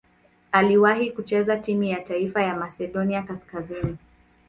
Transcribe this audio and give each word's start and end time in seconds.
Aliwahi 0.51 1.11
kucheza 1.11 1.57
timu 1.57 1.83
ya 1.83 2.01
taifa 2.01 2.43
ya 2.43 2.55
Masedonia 2.55 3.23
Kaskazini. 3.23 3.97